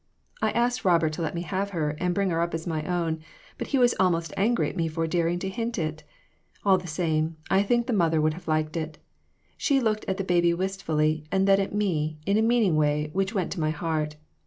I 0.41 0.49
asked 0.53 0.83
Robert 0.83 1.13
to 1.13 1.21
let 1.21 1.35
me 1.35 1.43
have 1.43 1.69
her, 1.77 1.91
and 1.99 2.15
bring 2.15 2.31
her 2.31 2.41
up 2.41 2.55
as 2.55 2.65
my 2.65 2.83
own, 2.85 3.19
but 3.59 3.67
he 3.67 3.77
was 3.77 3.93
almost 3.99 4.33
angry 4.35 4.67
at 4.67 4.75
me 4.75 4.87
for 4.87 5.05
daring 5.05 5.37
to 5.37 5.47
hint 5.47 5.77
it. 5.77 6.01
All 6.65 6.79
the 6.79 6.87
same, 6.87 7.37
I 7.51 7.61
think 7.61 7.85
the 7.85 7.93
mother 7.93 8.19
would 8.19 8.33
have 8.33 8.47
liked 8.47 8.75
it. 8.75 8.97
She 9.57 9.79
looked 9.79 10.05
at 10.05 10.17
the 10.17 10.23
baby 10.23 10.55
wistfully, 10.55 11.25
and 11.31 11.47
then 11.47 11.59
at 11.59 11.75
me 11.75 12.17
in 12.25 12.35
a 12.35 12.41
meaning 12.41 12.77
way 12.77 13.11
which 13.13 13.35
went 13.35 13.51
to 13.51 13.59
my 13.59 13.69
heart. 13.69 14.15